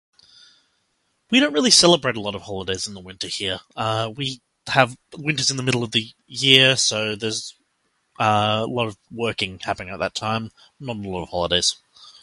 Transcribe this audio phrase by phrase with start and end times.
[1.29, 3.59] We don't really celebrate a lot of holidays in the winter here.
[3.75, 7.53] Uh, we have winters in the middle of the year, so there's
[8.17, 11.75] a lot of working happening at that time, not a lot of holidays.